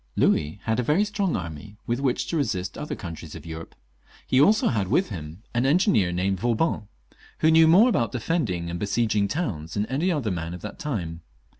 [0.15, 3.75] Louis had a very strong army with which to resist the other countries of Europe;
[4.25, 6.87] he also had with him an engineer named Vauban,
[7.41, 11.21] who knew more about defending and besieging towns than any other man of that time.